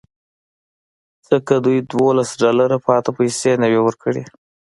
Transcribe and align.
ځکه 1.29 1.53
دوی 1.65 1.79
دولس 1.93 2.29
ډالره 2.41 2.77
پاتې 2.87 3.09
پیسې 3.17 3.51
نه 3.61 3.67
وې 3.71 3.79
ورکړې 3.83 4.23